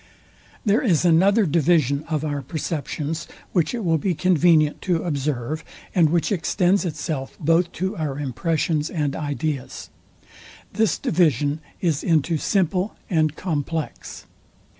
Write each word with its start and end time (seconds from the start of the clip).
There 0.65 0.81
is 0.81 1.05
another 1.05 1.45
division 1.45 2.05
of 2.09 2.25
our 2.25 2.41
perceptions, 2.41 3.27
which 3.51 3.75
it 3.75 3.83
will 3.85 3.99
be 3.99 4.15
convenient 4.15 4.81
to 4.81 5.03
observe, 5.03 5.63
and 5.93 6.09
which 6.09 6.31
extends 6.31 6.85
itself 6.85 7.37
both 7.39 7.71
to 7.73 7.95
our 7.97 8.17
impressions 8.17 8.89
and 8.89 9.15
ideas. 9.15 9.91
This 10.73 10.97
division 10.97 11.59
is 11.81 12.03
into 12.03 12.39
SIMPLE 12.39 12.95
and 13.11 13.35
COMPLEX. 13.35 14.25